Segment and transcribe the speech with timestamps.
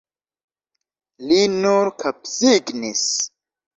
[1.31, 3.05] Li nur kapsignis.